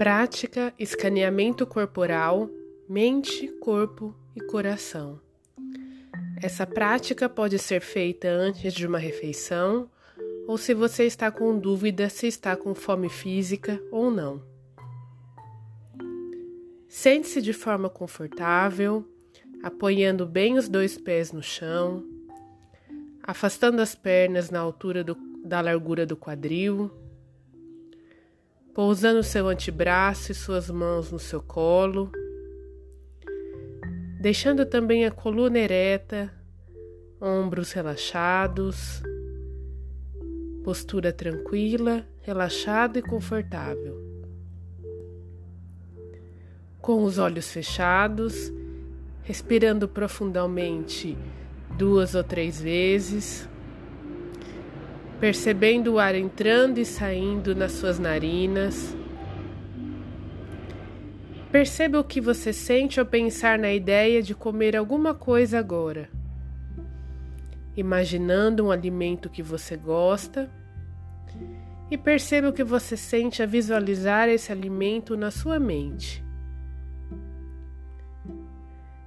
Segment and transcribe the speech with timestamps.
[0.00, 2.48] Prática escaneamento corporal,
[2.88, 5.20] mente, corpo e coração.
[6.42, 9.90] Essa prática pode ser feita antes de uma refeição
[10.48, 14.42] ou se você está com dúvida se está com fome física ou não.
[16.88, 19.06] Sente-se de forma confortável,
[19.62, 22.02] apoiando bem os dois pés no chão,
[23.22, 26.90] afastando as pernas na altura do, da largura do quadril
[28.80, 32.10] pousando seu antebraço e suas mãos no seu colo,
[34.18, 36.32] deixando também a coluna ereta,
[37.20, 39.02] ombros relaxados,
[40.64, 44.02] postura tranquila, relaxada e confortável.
[46.80, 48.50] Com os olhos fechados,
[49.24, 51.18] respirando profundamente
[51.76, 53.46] duas ou três vezes
[55.20, 58.96] percebendo o ar entrando e saindo nas suas narinas.
[61.52, 66.08] Perceba o que você sente ao pensar na ideia de comer alguma coisa agora.
[67.76, 70.50] Imaginando um alimento que você gosta,
[71.90, 76.24] e perceba o que você sente a visualizar esse alimento na sua mente.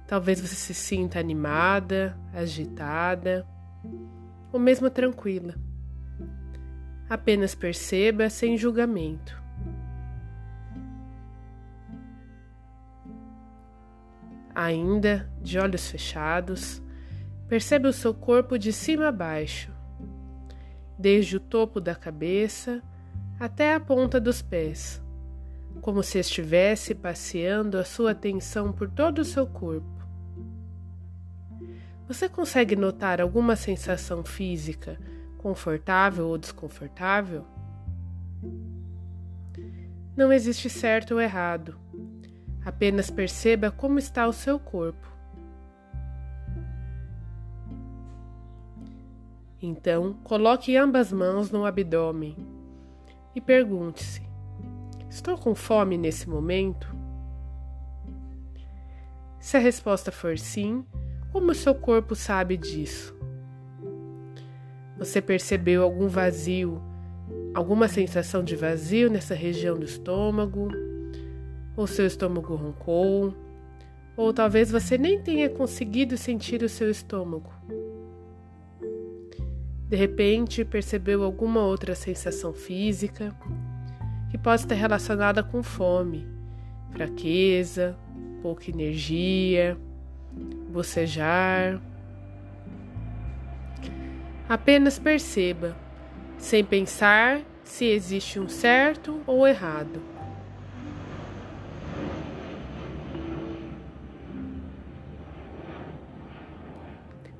[0.06, 3.46] Talvez você se sinta animada, agitada
[4.52, 5.54] ou mesmo tranquila.
[7.14, 9.40] Apenas perceba sem julgamento.
[14.52, 16.82] Ainda, de olhos fechados,
[17.46, 19.70] perceba o seu corpo de cima a baixo,
[20.98, 22.82] desde o topo da cabeça
[23.38, 25.00] até a ponta dos pés,
[25.80, 30.04] como se estivesse passeando a sua atenção por todo o seu corpo.
[32.08, 34.98] Você consegue notar alguma sensação física
[35.44, 37.44] confortável ou desconfortável?
[40.16, 41.78] Não existe certo ou errado.
[42.64, 45.06] Apenas perceba como está o seu corpo.
[49.60, 52.34] Então, coloque ambas mãos no abdômen
[53.34, 54.22] e pergunte-se:
[55.10, 56.88] Estou com fome nesse momento?
[59.38, 60.86] Se a resposta for sim,
[61.30, 63.13] como o seu corpo sabe disso?
[64.98, 66.80] Você percebeu algum vazio,
[67.54, 70.68] alguma sensação de vazio nessa região do estômago?
[71.76, 73.34] Ou seu estômago roncou?
[74.16, 77.50] Ou talvez você nem tenha conseguido sentir o seu estômago.
[79.88, 83.34] De repente, percebeu alguma outra sensação física
[84.30, 86.26] que pode estar relacionada com fome,
[86.90, 87.96] fraqueza,
[88.42, 89.76] pouca energia,
[90.70, 91.80] bocejar.
[94.48, 95.74] Apenas perceba,
[96.36, 100.02] sem pensar se existe um certo ou errado.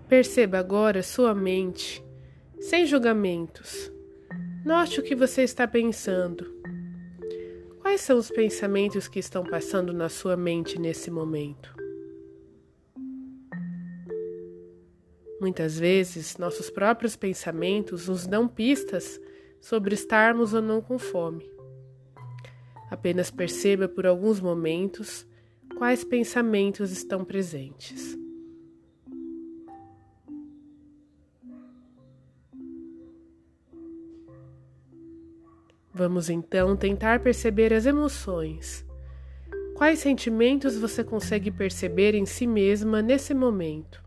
[0.08, 2.02] Perceba agora sua mente,
[2.58, 3.92] sem julgamentos.
[4.64, 6.54] Note o que você está pensando.
[7.80, 11.83] Quais são os pensamentos que estão passando na sua mente nesse momento?
[15.44, 19.20] Muitas vezes, nossos próprios pensamentos nos dão pistas
[19.60, 21.46] sobre estarmos ou não com fome.
[22.90, 25.26] Apenas perceba por alguns momentos
[25.76, 28.18] quais pensamentos estão presentes.
[35.92, 38.82] Vamos então tentar perceber as emoções.
[39.76, 44.03] Quais sentimentos você consegue perceber em si mesma nesse momento?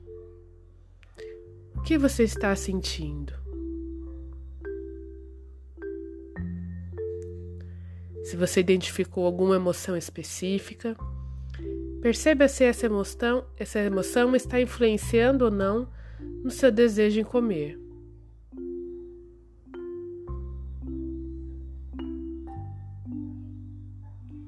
[1.87, 3.31] Que você está sentindo?
[8.25, 10.97] Se você identificou alguma emoção específica,
[12.01, 15.87] perceba se essa emoção, essa emoção está influenciando ou não
[16.43, 17.79] no seu desejo em comer.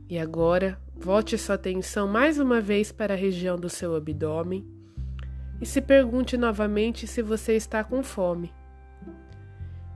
[0.10, 4.79] E agora, volte sua atenção mais uma vez para a região do seu abdômen
[5.62, 8.54] e se pergunte novamente se você está com fome.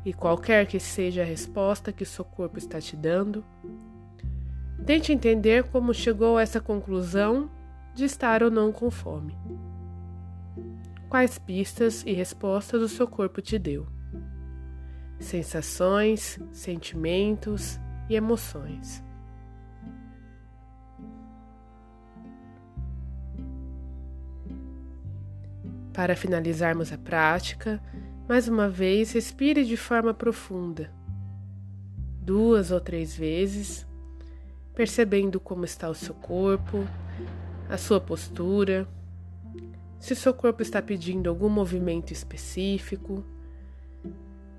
[0.05, 3.43] E qualquer que seja a resposta que seu corpo está te dando,
[4.85, 7.49] tente entender como chegou a essa conclusão
[7.95, 9.37] de estar ou não com fome.
[11.09, 13.87] Quais pistas e respostas o seu corpo te deu?
[15.19, 19.01] Sensações, sentimentos e emoções.
[25.93, 27.81] Para finalizarmos a prática,
[28.27, 30.91] mais uma vez respire de forma profunda,
[32.19, 33.85] duas ou três vezes,
[34.73, 36.87] percebendo como está o seu corpo,
[37.69, 38.87] a sua postura,
[39.99, 43.23] se seu corpo está pedindo algum movimento específico,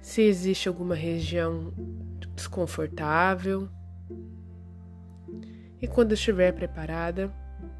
[0.00, 1.72] se existe alguma região
[2.34, 3.68] desconfortável.
[5.82, 7.30] E quando estiver preparada,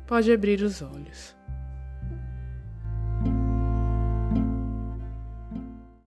[0.07, 1.37] pode abrir os olhos.